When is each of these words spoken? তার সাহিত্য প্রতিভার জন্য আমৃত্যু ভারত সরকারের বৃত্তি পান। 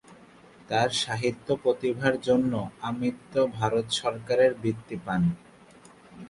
তার 0.69 0.89
সাহিত্য 1.03 1.47
প্রতিভার 1.63 2.13
জন্য 2.21 2.53
আমৃত্যু 2.81 3.41
ভারত 3.57 3.85
সরকারের 4.01 4.51
বৃত্তি 4.61 4.95
পান। 5.05 5.21